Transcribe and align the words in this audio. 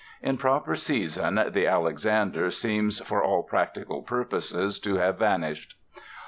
In 0.23 0.39
proper 0.39 0.75
season 0.75 1.35
the 1.53 1.67
"Alexander" 1.67 2.49
seems 2.49 3.01
for 3.01 3.21
all 3.23 3.43
practical 3.43 4.01
purposes 4.01 4.79
to 4.79 4.95
have 4.95 5.19
vanished. 5.19 5.75